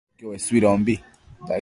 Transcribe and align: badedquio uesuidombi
badedquio 0.03 0.29
uesuidombi 0.29 0.95